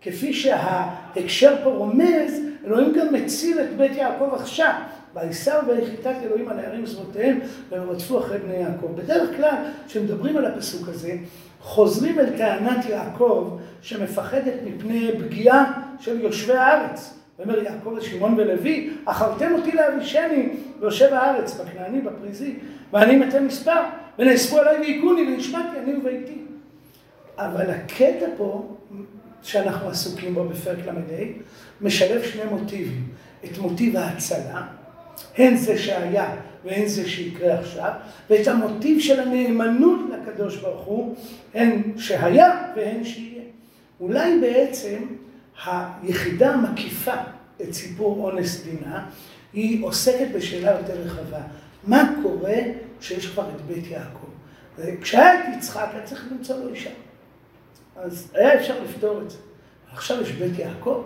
כפי 0.00 0.32
שההקשר 0.32 1.54
פה 1.64 1.70
רומז, 1.70 2.40
אלוהים 2.66 2.92
גם 2.92 3.14
מציל 3.14 3.60
את 3.60 3.76
בית 3.76 3.96
יעקב 3.96 4.34
עכשיו. 4.34 4.72
ויסעו 5.14 5.66
ויחיתת 5.66 6.14
אלוהים 6.22 6.48
על 6.48 6.58
הערים 6.58 6.86
זרועותיהם 6.86 7.40
והם 7.68 7.90
רדפו 7.90 8.18
אחרי 8.18 8.38
בני 8.38 8.54
יעקב. 8.54 8.86
בדרך 8.94 9.36
כלל, 9.36 9.54
כשמדברים 9.86 10.36
על 10.36 10.44
הפסוק 10.44 10.88
הזה, 10.88 11.12
חוזרים 11.60 12.18
אל 12.18 12.36
טענת 12.36 12.84
יעקב 12.84 13.58
שמפחדת 13.82 14.54
מפני 14.64 15.10
פגיעה 15.18 15.82
של 16.00 16.20
יושבי 16.20 16.52
הארץ. 16.52 17.14
ואומר 17.38 17.62
יעקב 17.62 17.92
לשמעון 17.96 18.34
ולוי, 18.36 18.90
אכלתם 19.04 19.52
אותי 19.54 19.72
לאבישני 19.72 20.48
ויושב 20.80 21.12
הארץ, 21.12 21.60
בכנעני, 21.60 22.00
בפריזי, 22.00 22.54
ואני 22.92 23.16
מתי 23.16 23.38
מספר, 23.40 23.80
ונאספו 24.18 24.58
עליי 24.58 24.80
והיכוני 24.80 25.22
ונשמעתי 25.22 25.78
אני 25.78 25.96
וביתי. 25.96 26.38
אבל 27.36 27.70
הקטע 27.70 28.26
פה, 28.36 28.76
שאנחנו 29.42 29.88
עסוקים 29.88 30.34
בו 30.34 30.44
בפרק 30.44 30.86
ל"ה, 30.86 31.24
משלב 31.80 32.22
שני 32.22 32.44
מוטיבים. 32.50 33.08
את 33.44 33.58
מוטיב 33.58 33.96
ההצלה, 33.96 34.62
הן 35.36 35.56
זה 35.56 35.78
שהיה 35.78 36.36
והן 36.64 36.86
זה 36.86 37.08
שיקרה 37.08 37.58
עכשיו, 37.58 37.92
ואת 38.30 38.48
המוטיב 38.48 39.00
של 39.00 39.20
הנאמנות 39.20 40.00
לקדוש 40.12 40.56
ברוך 40.56 40.84
הוא, 40.84 41.16
הן 41.54 41.82
שהיה 41.96 42.72
והן 42.76 43.04
שיהיה. 43.04 43.42
אולי 44.00 44.40
בעצם 44.40 44.98
היחידה 45.66 46.54
המקיפה 46.54 47.14
את 47.62 47.74
סיפור 47.74 48.24
אונס 48.24 48.64
דינה, 48.64 49.06
היא 49.52 49.84
עוסקת 49.84 50.26
בשאלה 50.34 50.70
יותר 50.70 51.00
רחבה. 51.00 51.40
מה 51.84 52.14
קורה 52.22 52.56
כשיש 53.00 53.26
כבר 53.26 53.48
את 53.56 53.60
בית 53.60 53.86
יעקב? 53.86 54.26
כשהיה 55.00 55.40
את 55.40 55.44
יצחק, 55.56 55.88
היה 55.92 56.02
צריך 56.02 56.24
למצוא 56.32 56.56
לו 56.64 56.68
אישה. 56.68 56.90
אז 57.96 58.30
היה 58.34 58.60
אפשר 58.60 58.82
לפתור 58.84 59.22
את 59.22 59.30
זה. 59.30 59.38
עכשיו 59.92 60.22
יש 60.22 60.32
בית 60.32 60.58
יעקב. 60.58 61.04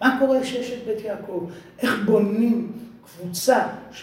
מה 0.00 0.16
קורה 0.20 0.40
כשיש 0.40 0.72
את 0.72 0.84
בית 0.86 1.04
יעקב? 1.04 1.50
איך 1.78 1.98
בונים 2.04 2.72
קבוצה 3.06 3.62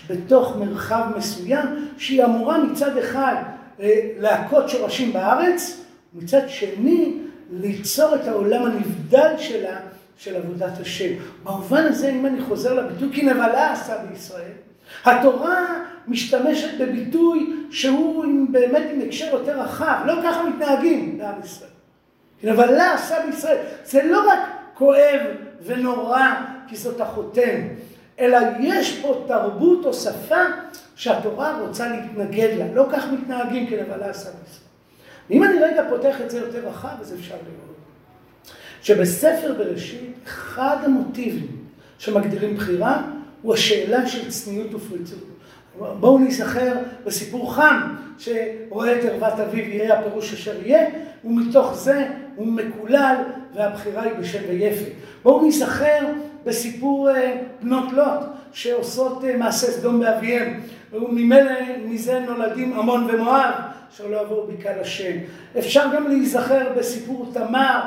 בתוך 0.09 0.55
מרחב 0.57 1.05
מסוים, 1.17 1.65
שהיא 1.97 2.23
אמורה 2.25 2.63
מצד 2.63 2.97
אחד 2.97 3.35
אה, 3.79 4.11
להכות 4.17 4.69
שורשים 4.69 5.13
בארץ, 5.13 5.83
מצד 6.13 6.49
שני 6.49 7.17
ליצור 7.51 8.15
את 8.15 8.27
העולם 8.27 8.65
הנבדל 8.65 9.35
שלה, 9.37 9.79
של 10.19 10.35
עבודת 10.35 10.79
השם. 10.81 11.13
במובן 11.43 11.83
הזה, 11.83 12.09
אם 12.09 12.25
אני 12.25 12.41
חוזר 12.41 12.73
לביטוי, 12.73 13.09
כי 13.13 13.25
נבלה 13.25 13.71
עשה 13.71 13.97
בישראל, 13.97 14.51
התורה 15.05 15.83
משתמשת 16.09 16.69
בביטוי 16.79 17.53
שהוא 17.71 18.25
באמת 18.51 18.83
עם 18.93 19.01
הקשר 19.01 19.25
יותר 19.25 19.59
רחב, 19.61 20.03
לא 20.05 20.13
ככה 20.23 20.43
מתנהגים 20.43 21.17
בעם 21.17 21.41
ישראל. 21.43 21.69
כי 22.41 22.51
נבלה 22.51 22.93
עשה 22.93 23.15
בישראל, 23.25 23.57
זה 23.85 24.03
לא 24.03 24.29
רק 24.29 24.39
כואב 24.73 25.19
ונורא 25.65 26.27
כי 26.67 26.75
זאת 26.75 27.01
החותם, 27.01 27.59
אלא 28.19 28.37
יש 28.59 28.99
פה 29.01 29.23
תרבות 29.27 29.85
או 29.85 29.93
שפה 29.93 30.43
שהתורה 30.95 31.59
רוצה 31.59 31.87
להתנגד 31.87 32.57
לה. 32.57 32.65
לא 32.73 32.87
כך 32.91 33.05
מתנהגים 33.11 33.67
כנבלה 33.67 34.09
עשה 34.09 34.29
בישראל. 34.29 34.69
ואם 35.29 35.43
אני 35.43 35.59
רגע 35.63 35.83
פותח 35.89 36.21
את 36.21 36.29
זה 36.29 36.39
יותר 36.39 36.67
רחב, 36.67 36.95
אז 37.01 37.13
אפשר 37.13 37.35
לראות 37.35 37.69
שבספר 38.81 39.53
בראשית, 39.57 40.13
אחד 40.25 40.77
המוטיבים 40.83 41.65
שמגדירים 41.97 42.55
בחירה, 42.55 43.01
הוא 43.41 43.53
השאלה 43.53 44.07
של 44.07 44.29
צניעות 44.29 44.73
ופריצות. 44.73 45.28
בואו 45.77 46.19
נזכר 46.19 46.73
בסיפור 47.05 47.55
חם, 47.55 47.95
שרואה 48.17 48.99
את 48.99 49.05
ערוות 49.05 49.39
אביו 49.39 49.65
יהיה 49.65 49.99
הפירוש 49.99 50.33
אשר 50.33 50.55
יהיה, 50.65 50.87
ומתוך 51.25 51.73
זה 51.73 52.07
הוא 52.35 52.47
מקולל 52.47 53.15
והבחירה 53.55 54.03
היא 54.03 54.13
בשם 54.13 54.39
ויפת. 54.49 54.91
בואו 55.23 55.47
נזכר 55.47 56.05
בסיפור 56.45 57.09
אה, 57.09 57.35
בנות 57.61 57.93
לוט, 57.93 58.19
שעושות 58.53 59.23
אה, 59.23 59.37
מעשה 59.37 59.67
סדום 59.67 59.99
באביהם, 59.99 60.59
וממילא 60.93 61.51
מזה 61.85 62.19
נולדים 62.19 62.79
עמון 62.79 63.07
ומואב, 63.13 63.53
אשר 63.93 64.07
לא 64.07 64.21
יבואו 64.21 64.47
בקהל 64.47 64.79
השם. 64.79 65.17
אפשר 65.59 65.85
גם 65.95 66.07
להיזכר 66.07 66.73
בסיפור 66.77 67.31
תמר 67.33 67.79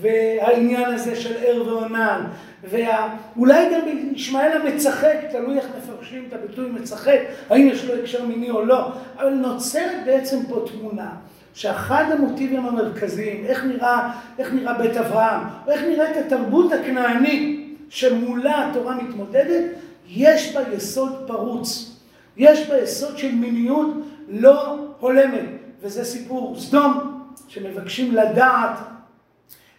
והעניין 0.00 0.94
הזה 0.94 1.16
של 1.16 1.34
ער 1.38 1.68
ועונן, 1.68 2.24
ואולי 2.70 3.74
גם 3.74 3.80
ישמעאל 4.14 4.52
המצחק, 4.52 5.16
תלוי 5.30 5.56
איך 5.56 5.66
מפרשים 5.78 6.24
את 6.28 6.32
הביטוי 6.32 6.70
מצחק, 6.70 7.18
האם 7.50 7.68
יש 7.68 7.84
לו 7.84 7.94
הקשר 7.94 8.26
מיני 8.26 8.50
או 8.50 8.64
לא, 8.64 8.92
אבל 9.16 9.30
נוצרת 9.30 10.04
בעצם 10.06 10.38
פה 10.48 10.64
תמונה. 10.72 11.10
שאחד 11.54 12.04
המוטיבים 12.10 12.66
המרכזיים, 12.66 13.44
איך 13.46 13.64
נראה, 13.64 14.10
איך 14.38 14.52
נראה 14.52 14.74
בית 14.74 14.96
אברהם, 14.96 15.40
או 15.66 15.72
איך 15.72 15.82
נראית 15.82 16.16
התרבות 16.16 16.72
הכנענית 16.72 17.76
שמולה 17.88 18.68
התורה 18.68 18.94
מתמודדת, 18.94 19.64
יש 20.08 20.56
בה 20.56 20.60
יסוד 20.76 21.12
פרוץ. 21.26 21.96
יש 22.36 22.68
בה 22.68 22.78
יסוד 22.78 23.18
של 23.18 23.34
מיניות 23.34 23.90
לא 24.28 24.76
הולמת. 25.00 25.44
וזה 25.82 26.04
סיפור 26.04 26.56
סדום, 26.58 27.20
שמבקשים 27.48 28.14
לדעת 28.14 28.78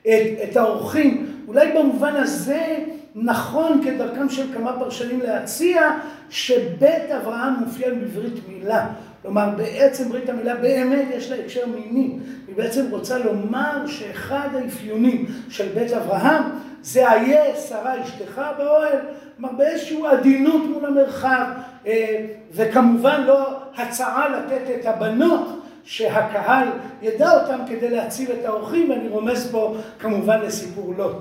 את, 0.07 0.49
את 0.49 0.57
האורחים. 0.57 1.25
אולי 1.47 1.71
במובן 1.71 2.15
הזה 2.15 2.77
נכון 3.15 3.81
כדרכם 3.85 4.29
של 4.29 4.53
כמה 4.53 4.79
פרשנים 4.79 5.21
להציע 5.21 5.91
שבית 6.29 7.11
אברהם 7.21 7.53
מופיע 7.59 7.89
בברית 7.89 8.33
מילה. 8.47 8.87
כלומר, 9.21 9.49
בעצם 9.57 10.09
ברית 10.09 10.29
המילה 10.29 10.55
באמת 10.55 11.05
יש 11.13 11.31
לה 11.31 11.37
הקשר 11.37 11.65
מיני. 11.67 12.17
היא 12.47 12.55
בעצם 12.55 12.85
רוצה 12.91 13.17
לומר 13.17 13.87
שאחד 13.87 14.47
האפיונים 14.53 15.25
של 15.49 15.67
בית 15.73 15.93
אברהם 15.93 16.43
זה 16.81 17.11
איה 17.11 17.55
שרה 17.55 18.03
אשתך 18.03 18.41
באוהל, 18.57 18.99
כלומר 19.37 19.53
באיזושהי 19.53 20.07
עדינות 20.07 20.61
מול 20.69 20.85
המרחב, 20.85 21.45
אה, 21.87 22.25
וכמובן 22.51 23.23
לא 23.27 23.59
הצעה 23.77 24.29
לתת 24.29 24.79
את 24.79 24.85
הבנות 24.85 25.64
שהקהל 25.85 26.67
ידע 27.01 27.31
אותם 27.31 27.59
כדי 27.69 27.89
להציל 27.89 28.31
את 28.31 28.45
האורחים, 28.45 28.89
ואני 28.89 29.07
רומז 29.07 29.51
פה 29.51 29.77
כמובן 29.99 30.41
לסיפור 30.41 30.93
לוט. 30.97 31.15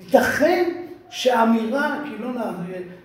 ייתכן 0.00 0.70
שהאמירה 1.10 1.98
כי, 2.04 2.22
לא 2.22 2.32
נע... 2.32 2.50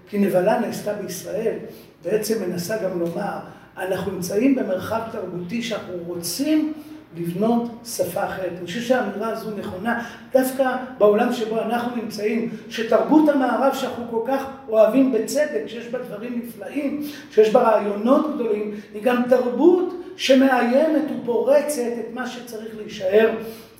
כי 0.10 0.18
נבלה 0.18 0.60
נעשתה 0.60 0.94
בישראל 0.94 1.58
בעצם 2.04 2.44
מנסה 2.50 2.78
גם 2.78 3.00
לומר 3.00 3.38
אנחנו 3.78 4.12
נמצאים 4.12 4.56
במרחב 4.56 5.02
תרבותי 5.12 5.64
שאנחנו 5.64 5.94
רוצים 6.08 6.74
לבנות 7.18 7.72
שפה 7.86 8.24
אחרת. 8.24 8.52
אני 8.58 8.66
חושב 8.66 8.82
שהאמירה 8.82 9.30
הזו 9.30 9.50
נכונה 9.58 10.04
דווקא 10.34 10.76
בעולם 10.98 11.34
שבו 11.34 11.62
אנחנו 11.62 11.96
נמצאים, 11.96 12.50
שתרבות 12.70 13.30
המערב 13.30 13.74
שאנחנו 13.74 14.06
כל 14.12 14.22
כך 14.28 14.46
אוהבים 14.70 15.12
בצדק, 15.12 15.64
שיש 15.68 15.88
בה 15.88 16.00
דברים 16.00 16.42
נפלאים, 16.46 17.02
שיש 17.32 17.50
בה 17.50 17.62
רעיונות 17.62 18.36
גדולים, 18.36 18.76
היא 18.94 19.04
גם 19.04 19.24
תרבות 19.30 20.02
שמאיימת 20.18 21.04
ופורצת 21.22 21.82
את 22.00 22.14
מה 22.14 22.28
שצריך 22.28 22.70
להישאר 22.78 23.30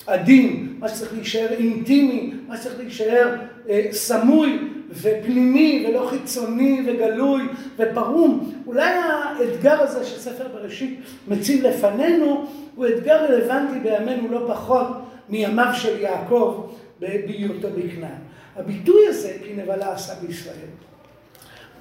עדין, 0.08 0.76
מה 0.80 0.90
שצריך 0.90 1.14
להישאר 1.14 1.48
אינטימי, 1.50 2.34
מה 2.48 2.58
שצריך 2.58 2.80
להישאר 2.80 3.36
אה, 3.70 3.86
סמוי 3.92 4.60
ופנימי 5.02 5.86
ולא 5.88 6.08
חיצוני 6.10 6.82
וגלוי 6.86 7.44
ופרום. 7.80 8.54
אולי 8.68 8.92
האתגר 8.94 9.82
הזה 9.82 10.06
שספר 10.06 10.48
בראשית 10.54 11.00
מציב 11.28 11.66
לפנינו 11.66 12.46
הוא 12.76 12.88
אתגר 12.88 13.26
רלוונטי 13.26 13.80
בימינו 13.80 14.28
לא 14.28 14.54
פחות 14.54 14.88
מימיו 15.30 15.72
של 15.74 16.00
יעקב 16.00 16.68
בהיותו 17.00 17.68
בכנען. 17.76 18.22
הביטוי 18.56 19.08
הזה, 19.08 19.38
כי 19.44 19.54
נבלה 19.54 19.94
עשה 19.94 20.14
בישראל, 20.22 20.56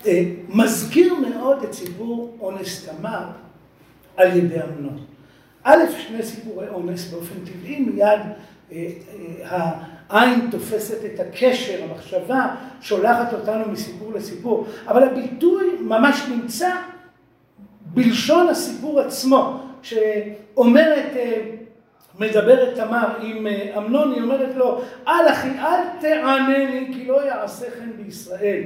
אה, 0.07 0.23
מזכיר 0.49 1.15
מאוד 1.15 1.63
את 1.63 1.73
סיפור 1.73 2.37
אונס 2.41 2.89
תמר 2.89 3.25
על 4.17 4.37
ידי 4.37 4.63
אמנון. 4.63 5.05
א', 5.65 5.79
שני 5.99 6.23
סיפורי 6.23 6.69
אונס 6.69 7.11
באופן 7.11 7.35
טבעי, 7.45 7.81
מיד 7.81 8.21
אה, 8.73 8.89
אה, 9.43 9.71
העין 10.09 10.49
תופסת 10.51 11.05
את 11.05 11.21
הקשר, 11.21 11.85
המחשבה, 11.85 12.55
שולחת 12.81 13.33
אותנו 13.33 13.73
מסיפור 13.73 14.13
לסיפור. 14.13 14.67
אבל 14.89 15.03
הביטוי 15.03 15.65
ממש 15.81 16.23
נמצא 16.29 16.71
בלשון 17.81 18.49
הסיפור 18.49 19.01
עצמו. 19.01 19.61
שאומרת, 19.85 21.17
אה, 21.17 21.41
מדברת 22.19 22.77
תמר 22.77 23.09
עם 23.21 23.47
אמנון, 23.77 24.13
היא 24.13 24.23
אומרת 24.23 24.57
לו, 24.57 24.81
אל 25.09 25.29
אחי, 25.33 25.59
אל 25.59 25.81
תענני 26.01 26.91
כי 26.95 27.07
לא 27.07 27.27
יעשה 27.27 27.71
כן 27.71 27.91
בישראל. 27.97 28.63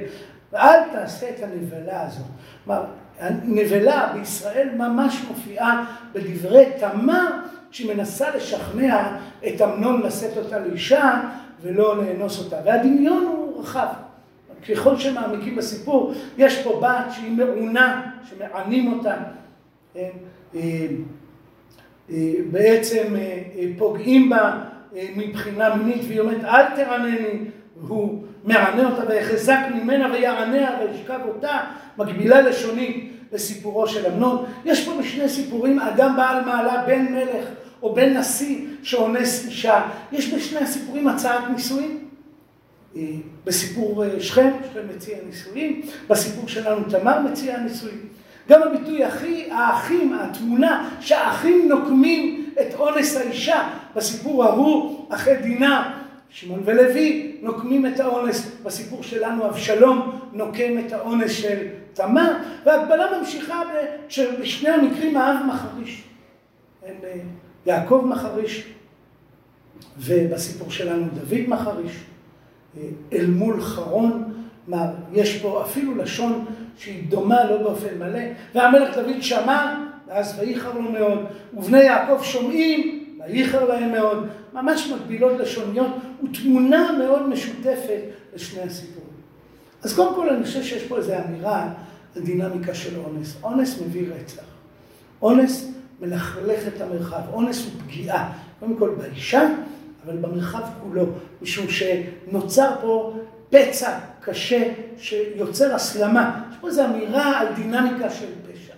ואל 0.53 0.81
תעשה 0.93 1.31
את 1.31 1.43
הנבלה 1.43 2.07
הזאת. 2.07 2.27
כלומר, 2.65 2.85
הנבלה 3.21 4.13
בישראל 4.15 4.69
ממש 4.77 5.25
מופיעה 5.29 5.85
בדברי 6.13 6.65
תמר, 6.79 7.31
שהיא 7.71 7.95
מנסה 7.95 8.37
לשכנע 8.37 9.17
את 9.47 9.63
אמנון 9.63 10.03
לשאת 10.03 10.37
אותה 10.37 10.59
לאישה 10.59 11.21
ולא 11.63 12.05
לאנוס 12.05 12.45
אותה. 12.45 12.57
והדמיון 12.65 13.25
הוא 13.25 13.61
רחב. 13.61 13.87
ככל 14.69 14.97
שמעמיקים 14.97 15.57
בסיפור, 15.57 16.13
יש 16.39 16.63
פה 16.63 16.81
בת 16.83 17.13
שהיא 17.13 17.37
מעונה, 17.37 18.11
שמענים 18.25 18.93
אותה, 18.93 19.15
כן? 19.95 20.11
בעצם 22.51 23.15
פוגעים 23.79 24.31
בה 24.31 24.61
מבחינה 25.17 25.75
מינית, 25.75 26.03
והיא 26.09 26.21
אומרת 26.21 26.45
אל 26.45 26.77
תרנני, 26.77 27.39
הוא 27.89 28.23
מענה 28.45 28.91
אותה 28.91 29.03
ויחזק 29.09 29.59
ממנה 29.75 30.13
ויעניה 30.13 30.71
וישכב 30.81 31.21
אותה, 31.29 31.59
מקבילה 31.99 32.41
לשונית 32.41 33.13
לסיפורו 33.33 33.89
של 33.89 34.07
אמנון. 34.07 34.45
יש 34.65 34.89
פה 34.89 34.93
בשני 35.01 35.29
סיפורים 35.29 35.79
אדם 35.79 36.15
בעל 36.17 36.45
מעלה, 36.45 36.85
בן 36.87 37.13
מלך 37.13 37.49
או 37.83 37.95
בן 37.95 38.17
נשיא 38.17 38.67
שאונס 38.83 39.47
אישה. 39.47 39.83
יש 40.13 40.35
בשני 40.35 40.59
הסיפורים 40.59 41.09
הצעת 41.09 41.45
נישואים. 41.51 42.09
אה, 42.97 43.03
בסיפור 43.45 44.05
אה, 44.05 44.21
שכם, 44.21 44.51
שכם 44.71 44.81
מציע 44.97 45.19
נישואים, 45.27 45.83
בסיפור 46.09 46.49
שלנו 46.49 46.85
תמר 46.91 47.21
מציע 47.21 47.59
נישואים. 47.59 48.09
גם 48.49 48.63
הביטוי 48.63 49.09
אחי, 49.09 49.51
האחים, 49.51 50.13
התמונה 50.13 50.91
שהאחים 51.01 51.69
נוקמים 51.69 52.51
את 52.61 52.75
אונס 52.75 53.17
האישה, 53.17 53.69
בסיפור 53.97 54.45
ההוא, 54.45 55.07
אחרי 55.09 55.37
דינה, 55.37 56.01
שמעון 56.31 56.63
ולוי 56.65 57.37
נוקמים 57.43 57.87
את 57.87 58.01
האונס, 58.01 58.51
בסיפור 58.63 59.03
שלנו 59.03 59.47
אבשלום 59.47 60.19
נוקם 60.33 60.79
את 60.87 60.93
האונס 60.93 61.33
של 61.33 61.67
תמר, 61.93 62.33
והגבלה 62.65 63.19
ממשיכה 63.19 63.63
בשני 64.41 64.69
המקרים 64.69 65.17
האב 65.17 65.37
מחריש. 65.47 66.03
אה, 66.87 66.93
יעקב 67.67 68.05
מחריש, 68.09 68.65
ובסיפור 69.99 70.71
שלנו 70.71 71.07
דוד 71.15 71.49
מחריש, 71.49 71.93
אה, 72.77 72.83
אל 73.13 73.27
מול 73.27 73.61
חרון, 73.63 74.33
יש 75.13 75.39
פה 75.43 75.63
אפילו 75.63 75.95
לשון 75.95 76.45
שהיא 76.79 77.09
דומה 77.09 77.45
לא 77.45 77.63
באופן 77.63 77.99
מלא, 77.99 78.21
והמלך 78.55 78.97
דוד 78.97 79.23
שמע, 79.23 79.85
ואז 80.09 80.39
וייחר 80.39 80.73
לו 80.73 80.83
מאוד, 80.83 81.19
ובני 81.55 81.79
יעקב 81.83 82.23
שומעים, 82.23 83.05
וייחר 83.19 83.69
להם 83.69 83.93
מאוד, 83.93 84.27
ממש 84.53 84.93
מקבילות 84.93 85.41
לשוניות, 85.41 85.91
ותמונה 86.25 86.93
מאוד 86.99 87.29
משותפת 87.29 88.01
לשני 88.35 88.63
הסיפורים. 88.63 89.09
אז 89.83 89.95
קודם 89.95 90.15
כל 90.15 90.29
אני 90.29 90.45
חושב 90.45 90.63
שיש 90.63 90.83
פה 90.83 90.97
איזו 90.97 91.13
אמירה 91.29 91.69
על 92.17 92.23
דינמיקה 92.23 92.75
של 92.75 92.99
אונס. 92.99 93.37
אונס 93.43 93.81
מביא 93.81 94.07
רצח. 94.15 94.43
אונס 95.23 95.73
מלכלך 96.01 96.67
את 96.69 96.81
המרחב. 96.81 97.21
אונס 97.33 97.65
הוא 97.65 97.73
פגיעה, 97.83 98.33
קודם 98.61 98.77
כל 98.77 98.91
באישה, 98.99 99.49
אבל 100.07 100.17
במרחב 100.17 100.63
כולו, 100.83 101.07
משום 101.43 101.67
שנוצר 101.69 102.71
פה 102.81 103.15
פצע 103.51 103.99
קשה 104.21 104.73
שיוצר 104.99 105.75
הסלמה. 105.75 106.45
יש 106.51 106.57
פה 106.61 106.69
איזו 106.69 106.85
אמירה 106.85 107.41
על 107.41 107.55
דינמיקה 107.55 108.11
של 108.11 108.27
פשע. 108.27 108.75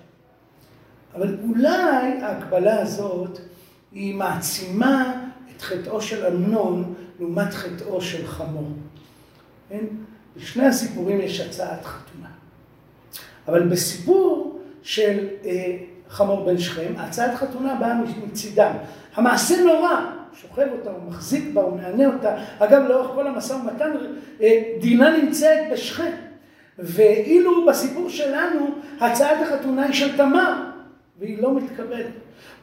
אבל 1.15 1.37
אולי 1.49 2.23
ההקבלה 2.23 2.81
הזאת 2.81 3.39
היא 3.93 4.15
מעצימה 4.15 5.27
את 5.57 5.63
חטאו 5.63 6.01
של 6.01 6.27
אמנון 6.27 6.95
לעומת 7.21 7.55
חטאו 7.55 8.01
של 8.01 8.27
חמור. 8.27 8.71
כן? 9.69 9.85
בשני 10.37 10.67
הסיפורים 10.67 11.21
יש 11.21 11.41
הצעת 11.41 11.85
חתונה. 11.85 12.29
אבל 13.49 13.69
בסיפור 13.69 14.61
של 14.83 15.29
אה, 15.45 15.77
חמור 16.11 16.45
בן 16.45 16.59
שכם, 16.59 16.93
הצעת 16.99 17.35
חתונה 17.35 17.75
באה 17.75 17.95
מצידם. 18.27 18.73
המעשה 19.15 19.63
נורא, 19.65 19.91
שוכב 20.41 20.67
אותה, 20.73 20.91
הוא 20.91 21.11
מחזיק 21.11 21.45
בה, 21.55 21.63
הוא 21.63 21.77
מענה 21.77 22.07
אותה. 22.07 22.35
אגב, 22.59 22.83
לאורך 22.89 23.11
כל 23.15 23.27
המשא 23.27 23.53
ומתן, 23.53 23.91
אה, 24.43 24.63
דינה 24.81 25.17
נמצאת 25.17 25.59
בשכם. 25.73 26.11
ואילו 26.79 27.67
בסיפור 27.67 28.09
שלנו, 28.09 28.71
הצעת 29.01 29.39
החתונה 29.43 29.85
היא 29.85 29.93
של 29.93 30.17
תמר, 30.17 30.55
והיא 31.19 31.43
לא 31.43 31.55
מתקבלת. 31.55 32.07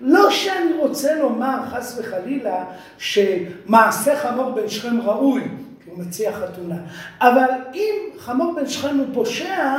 לא 0.01 0.31
שאני 0.31 0.73
רוצה 0.77 1.15
לומר, 1.15 1.57
חס 1.71 1.99
וחלילה, 1.99 2.65
שמעשה 2.97 4.15
חמור 4.15 4.51
בן 4.51 4.69
שכם 4.69 5.01
ראוי, 5.01 5.43
כי 5.83 5.89
הוא 5.89 5.99
מציע 5.99 6.31
חתונה. 6.31 6.75
אבל 7.21 7.47
אם 7.73 7.93
חמור 8.17 8.55
בן 8.55 8.67
שכם 8.67 8.97
הוא 8.97 9.07
פושע, 9.13 9.77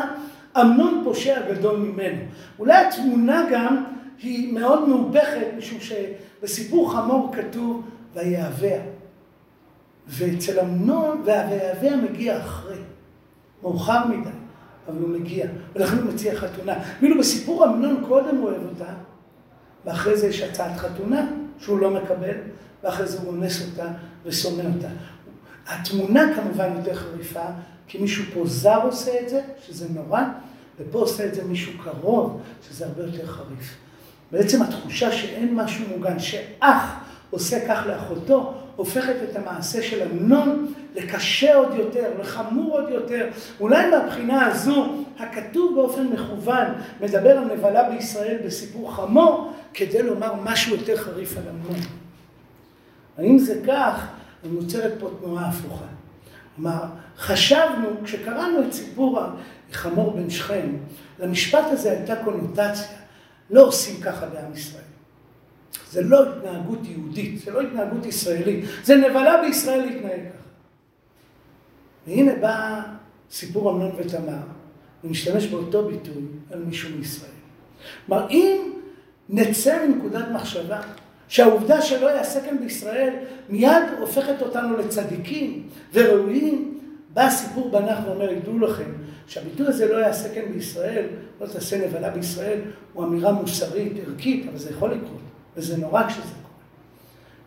אמנון 0.57 1.01
פושע 1.05 1.53
גדול 1.53 1.77
ממנו. 1.77 2.21
אולי 2.59 2.75
התמונה 2.75 3.47
גם 3.53 3.85
היא 4.23 4.53
מאוד 4.55 4.89
מהופכת, 4.89 5.47
משום 5.59 5.79
שבסיפור 5.81 6.93
חמור 6.93 7.33
כתוב 7.35 7.89
ויהביה. 8.15 8.81
ואצל 10.09 10.61
אמנון, 10.61 11.23
והויהביה 11.25 11.97
מגיע 11.97 12.39
אחרי, 12.39 12.79
מאוחר 13.63 14.07
מדי, 14.07 14.31
אבל 14.89 14.99
הוא 14.99 15.09
מגיע, 15.09 15.47
ולכן 15.75 15.97
הוא 15.97 16.13
מציע 16.13 16.35
חתונה. 16.35 16.75
ואילו 17.01 17.19
בסיפור 17.19 17.65
אמנון 17.65 18.05
קודם 18.09 18.43
אוהב 18.43 18.63
אותה, 18.71 18.93
ואחרי 19.85 20.17
זה 20.17 20.27
יש 20.27 20.43
הצעת 20.43 20.77
חתונה 20.77 21.27
שהוא 21.59 21.79
לא 21.79 21.91
מקבל, 21.91 22.37
ואחרי 22.85 23.07
זה 23.07 23.19
הוא 23.19 23.29
אונס 23.29 23.71
אותה 23.71 23.89
ושונא 24.25 24.63
אותה. 24.77 24.89
התמונה 25.67 26.23
כמובן 26.35 26.69
יותר 26.77 26.95
חריפה, 26.95 27.45
כי 27.89 27.99
מישהו 27.99 28.25
פה 28.35 28.43
זר 28.47 28.83
עושה 28.83 29.21
את 29.21 29.29
זה, 29.29 29.41
שזה 29.67 29.87
נורא, 29.95 30.23
ופה 30.81 30.99
עושה 30.99 31.27
את 31.27 31.35
זה 31.35 31.45
מישהו 31.45 31.73
קרוב, 31.85 32.41
שזה 32.69 32.87
הרבה 32.87 33.03
יותר 33.03 33.27
חריף. 33.27 33.77
בעצם 34.33 34.63
התחושה 34.63 35.13
שאין 35.13 35.55
משהו 35.55 35.85
מוגן, 35.89 36.19
שאח 36.19 36.95
עושה 37.31 37.69
כך 37.69 37.87
לאחותו, 37.87 38.55
הופכת 38.77 39.15
את 39.31 39.37
המעשה 39.37 39.83
של 39.83 40.03
אמנון 40.03 40.75
לקשה 40.95 41.57
עוד 41.57 41.75
יותר, 41.75 42.11
לחמור 42.21 42.81
עוד 42.81 42.91
יותר. 42.91 43.29
אולי 43.61 43.91
מהבחינה 43.91 44.47
הזו, 44.47 44.87
הכתוב 45.19 45.75
באופן 45.75 46.07
מכוון 46.07 46.67
מדבר 47.01 47.31
על 47.31 47.45
נבלה 47.45 47.91
בישראל 47.91 48.39
בסיפור 48.47 48.95
חמור, 48.95 49.53
כדי 49.75 50.03
לומר 50.03 50.35
משהו 50.45 50.77
יותר 50.77 50.97
חריף 50.97 51.37
על 51.37 51.43
אמנון. 51.49 51.81
האם 53.19 53.39
זה 53.39 53.61
כך, 53.67 54.07
נוצרת 54.45 54.93
פה 54.99 55.11
תנועה 55.21 55.49
הפוכה. 55.49 55.98
כלומר, 56.59 56.85
חשבנו, 57.19 57.89
כשקראנו 58.05 58.63
את 58.63 58.73
סיפור 58.73 59.21
חמור 59.73 60.11
בן 60.17 60.31
שכם, 60.31 60.77
למשפט 61.19 61.65
הזה 61.71 61.91
הייתה 61.91 62.17
קונוטציה, 62.25 62.99
לא 63.51 63.67
עושים 63.67 64.01
ככה 64.01 64.27
בעם 64.27 64.53
ישראל. 64.53 64.83
זה 65.91 66.03
לא 66.03 66.29
התנהגות 66.29 66.79
יהודית, 66.85 67.41
זה 67.45 67.51
לא 67.51 67.61
התנהגות 67.61 68.07
ישראלית, 68.07 68.65
זה 68.85 68.97
נבלה 68.97 69.43
בישראל 69.43 69.81
להתנהג 69.81 70.21
ככה. 70.21 70.49
והנה 72.07 72.33
בא 72.41 72.83
סיפור 73.31 73.71
אמנון 73.71 73.91
ותמר, 73.99 74.43
ונשתמש 75.05 75.47
באותו 75.47 75.89
ביטוי 75.89 76.23
על 76.51 76.65
מישהו 76.65 76.97
מישראל. 76.99 77.31
כלומר, 78.07 78.31
אם 78.31 78.73
נצא 79.29 79.87
מנקודת 79.87 80.25
מחשבה 80.33 80.81
שהעובדה 81.29 81.83
שלא 81.83 82.07
יעשה 82.07 82.41
כאן 82.41 82.59
בישראל 82.59 83.15
מיד 83.49 83.83
הופכת 84.01 84.43
אותנו 84.43 84.77
לצדיקים 84.77 85.69
וראויים, 85.95 86.79
בא 87.15 87.23
הסיפור 87.23 87.71
בנח 87.71 87.99
ואומר, 88.07 88.33
ידעו 88.33 88.59
לכם, 88.59 88.93
שהביטוי 89.27 89.67
הזה 89.67 89.93
לא 89.93 89.97
יעשה 89.97 90.35
כאן 90.35 90.53
בישראל, 90.53 91.07
לא 91.41 91.47
תעשה 91.47 91.87
נבלה 91.87 92.11
בישראל, 92.11 92.59
הוא 92.93 93.05
אמירה 93.05 93.33
מוסרית, 93.33 93.93
ערכית, 94.07 94.47
אבל 94.49 94.59
זה 94.59 94.71
יכול 94.71 94.91
לקרות, 94.91 95.21
וזה 95.57 95.77
נורא 95.77 96.07
כשזה 96.09 96.21
קורה. 96.23 96.49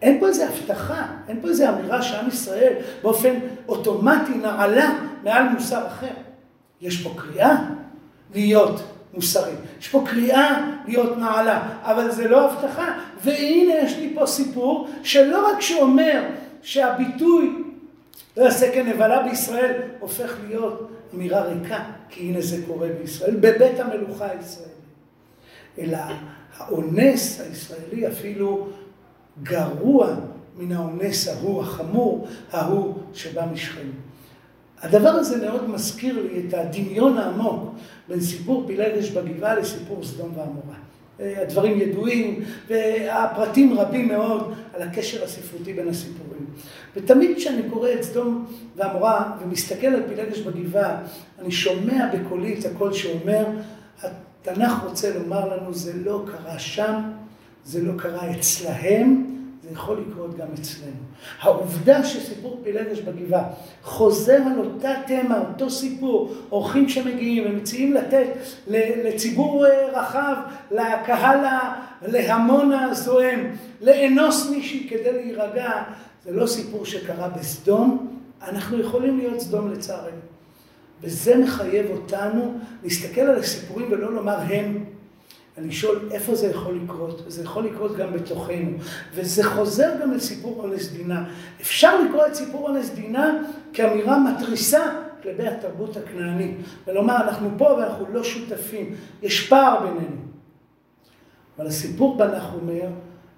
אין 0.01 0.19
פה 0.19 0.27
איזה 0.27 0.49
הבטחה, 0.49 1.07
אין 1.27 1.41
פה 1.41 1.47
איזה 1.47 1.69
אמירה 1.69 2.01
שעם 2.01 2.27
ישראל 2.27 2.73
באופן 3.01 3.33
אוטומטי 3.67 4.33
נעלה 4.33 4.99
מעל 5.23 5.49
מוסר 5.49 5.87
אחר. 5.87 6.13
יש 6.81 7.01
פה 7.03 7.13
קריאה 7.17 7.55
להיות 8.33 8.81
מוסרי. 9.13 9.51
יש 9.79 9.89
פה 9.89 10.03
קריאה 10.07 10.71
להיות 10.87 11.17
נעלה, 11.17 11.69
אבל 11.81 12.11
זה 12.11 12.27
לא 12.27 12.51
הבטחה. 12.51 12.99
והנה 13.23 13.73
יש 13.73 13.97
לי 13.97 14.11
פה 14.15 14.25
סיפור 14.25 14.89
שלא 15.03 15.47
רק 15.47 15.61
שאומר 15.61 16.23
שהביטוי 16.61 17.63
לא 18.37 18.43
יעשה 18.43 18.71
כנבלה 18.73 19.23
בישראל, 19.23 19.81
הופך 19.99 20.35
להיות 20.47 20.89
אמירה 21.13 21.41
ריקה, 21.41 21.83
כי 22.09 22.21
הנה 22.21 22.41
זה 22.41 22.57
קורה 22.67 22.87
בישראל, 23.01 23.35
בבית 23.35 23.79
המלוכה 23.79 24.25
הישראלי. 24.29 24.71
אלא 25.79 25.97
האונס 26.57 27.41
הישראלי 27.41 28.07
אפילו 28.07 28.67
גרוע 29.43 30.15
מן 30.57 30.71
האונס 30.71 31.27
ההוא, 31.27 31.61
החמור, 31.61 32.27
ההוא 32.51 32.95
שבא 33.13 33.45
משכם. 33.53 33.87
הדבר 34.81 35.09
הזה 35.09 35.47
מאוד 35.47 35.69
מזכיר 35.69 36.21
לי 36.21 36.47
את 36.47 36.53
הדמיון 36.53 37.17
העמוק 37.17 37.75
בין 38.09 38.21
סיפור 38.21 38.63
פילגש 38.67 39.09
בגבעה 39.09 39.55
לסיפור 39.55 40.03
סדום 40.03 40.31
ועמורה. 40.35 40.75
הדברים 41.19 41.81
ידועים, 41.81 42.43
והפרטים 42.67 43.73
רבים 43.73 44.07
מאוד 44.07 44.53
על 44.73 44.81
הקשר 44.81 45.23
הספרותי 45.23 45.73
בין 45.73 45.87
הסיפורים. 45.87 46.45
ותמיד 46.95 47.37
כשאני 47.37 47.69
קורא 47.69 47.89
את 47.93 48.03
סדום 48.03 48.45
ועמורה 48.75 49.31
ומסתכל 49.43 49.87
על 49.87 50.03
פילגש 50.07 50.39
בגבעה, 50.39 50.97
אני 51.39 51.51
שומע 51.51 52.07
בקולי 52.13 52.59
את 52.59 52.65
הקול 52.65 52.93
שאומר, 52.93 53.45
התנ"ך 54.01 54.83
רוצה 54.83 55.19
לומר 55.19 55.55
לנו, 55.55 55.73
זה 55.73 55.93
לא 56.05 56.23
קרה 56.25 56.59
שם, 56.59 57.01
זה 57.65 57.83
לא 57.83 57.93
קרה 57.97 58.31
אצלהם, 58.31 59.25
יכול 59.71 60.05
לקרות 60.07 60.37
גם 60.37 60.47
אצלנו. 60.59 60.91
העובדה 61.39 62.03
שסיפור 62.03 62.61
פילגש 62.63 62.99
בגבעה 62.99 63.43
חוזר 63.83 64.39
על 64.51 64.59
אותה 64.59 64.93
תמה, 65.07 65.39
אותו 65.39 65.69
סיפור, 65.69 66.33
אורחים 66.51 66.89
שמגיעים 66.89 67.43
ומציעים 67.45 67.93
לתת 67.93 68.27
לציבור 68.67 69.65
אה, 69.65 70.01
רחב, 70.01 70.35
לקהל, 70.71 71.45
להמון 72.01 72.71
הזועם, 72.71 73.39
לאנוס 73.81 74.49
מישהי 74.49 74.87
כדי 74.89 75.13
להירגע, 75.13 75.83
זה 76.25 76.31
לא 76.31 76.47
סיפור 76.47 76.85
שקרה 76.85 77.29
בסדום, 77.29 78.17
אנחנו 78.41 78.79
יכולים 78.79 79.17
להיות 79.17 79.39
סדום 79.39 79.71
לצערנו. 79.71 80.21
וזה 81.01 81.37
מחייב 81.37 81.85
אותנו 81.91 82.59
להסתכל 82.83 83.21
על 83.21 83.39
הסיפורים 83.39 83.87
ולא 83.91 84.13
לומר 84.13 84.37
הם. 84.37 84.85
לשאול 85.57 86.09
איפה 86.11 86.35
זה 86.35 86.47
יכול 86.47 86.79
לקרות, 86.83 87.21
וזה 87.25 87.43
יכול 87.43 87.65
לקרות 87.65 87.97
גם 87.97 88.13
בתוכנו, 88.13 88.71
וזה 89.13 89.43
חוזר 89.43 89.91
גם 90.01 90.11
לסיפור 90.13 90.63
אונס 90.63 90.91
דינה. 90.91 91.29
אפשר 91.61 92.01
לקרוא 92.01 92.27
את 92.27 92.35
סיפור 92.35 92.69
אונס 92.69 92.89
דינה 92.89 93.31
כאמירה 93.73 94.19
מתריסה 94.19 94.81
כלפי 95.23 95.47
התרבות 95.47 95.97
הכנענית, 95.97 96.57
ולומר 96.87 97.15
אנחנו 97.15 97.49
פה 97.57 97.63
ואנחנו 97.63 98.05
לא 98.13 98.23
שותפים, 98.23 98.95
יש 99.21 99.49
פער 99.49 99.79
בינינו. 99.79 100.15
אבל 101.57 101.67
הסיפור 101.67 102.17
בנח 102.17 102.53
אומר, 102.53 102.87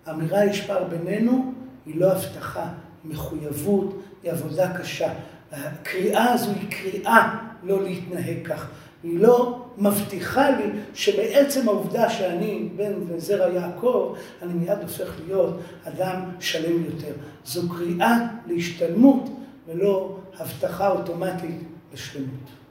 האמירה 0.06 0.45
יש 0.45 0.62
פער 0.62 0.84
בינינו 0.84 1.54
היא 1.86 1.99
לא 1.99 2.12
הבטחה, 2.12 2.67
היא 3.04 3.12
מחויבות, 3.12 4.02
היא 4.23 4.32
עבודה 4.32 4.78
קשה. 4.78 5.13
הקריאה 5.52 6.34
הזו 6.34 6.52
היא 6.52 6.71
קריאה 6.71 7.36
לא 7.63 7.84
להתנהג 7.84 8.47
כך. 8.47 8.67
היא 9.03 9.19
לא 9.19 9.65
מבטיחה 9.77 10.49
לי 10.49 10.63
שבעצם 10.93 11.69
העובדה 11.69 12.09
שאני 12.09 12.69
בן 12.75 13.19
זרע 13.19 13.53
יעקב, 13.53 14.15
אני 14.41 14.53
מיד 14.53 14.77
הופך 14.81 15.13
להיות 15.25 15.59
אדם 15.83 16.21
שלם 16.39 16.83
יותר. 16.85 17.13
זו 17.45 17.69
קריאה 17.69 18.27
להשתלמות 18.47 19.29
ולא 19.67 20.17
הבטחה 20.39 20.89
אוטומטית 20.89 21.61
לשלמות. 21.93 22.62